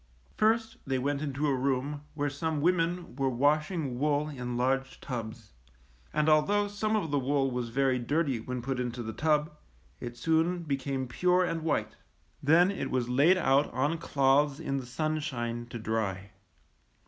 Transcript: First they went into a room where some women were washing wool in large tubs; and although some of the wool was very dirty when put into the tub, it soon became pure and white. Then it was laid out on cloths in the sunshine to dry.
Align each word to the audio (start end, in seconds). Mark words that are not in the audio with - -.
First 0.35 0.77
they 0.83 0.97
went 0.97 1.21
into 1.21 1.45
a 1.45 1.53
room 1.53 2.01
where 2.15 2.27
some 2.31 2.59
women 2.59 3.15
were 3.17 3.29
washing 3.29 3.99
wool 3.99 4.29
in 4.29 4.57
large 4.57 4.99
tubs; 4.99 5.53
and 6.11 6.27
although 6.27 6.67
some 6.67 6.95
of 6.95 7.11
the 7.11 7.19
wool 7.19 7.51
was 7.51 7.69
very 7.69 7.99
dirty 7.99 8.39
when 8.39 8.63
put 8.63 8.79
into 8.79 9.03
the 9.03 9.13
tub, 9.13 9.55
it 9.99 10.17
soon 10.17 10.63
became 10.63 11.05
pure 11.07 11.43
and 11.45 11.61
white. 11.61 11.97
Then 12.41 12.71
it 12.71 12.89
was 12.89 13.09
laid 13.09 13.37
out 13.37 13.71
on 13.75 13.99
cloths 13.99 14.59
in 14.59 14.77
the 14.77 14.87
sunshine 14.87 15.67
to 15.67 15.77
dry. 15.77 16.31